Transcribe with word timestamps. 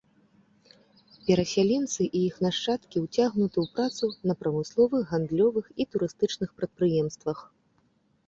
Перасяленцы 1.25 2.03
і 2.05 2.19
іх 2.29 2.35
нашчадкі 2.45 2.97
ўцягнуты 3.05 3.57
ў 3.65 3.67
працу 3.75 4.05
на 4.31 4.35
прамысловых, 4.41 5.01
гандлёвых 5.11 5.65
і 5.85 5.87
турыстычных 5.97 6.49
прадпрыемствах. 6.63 7.37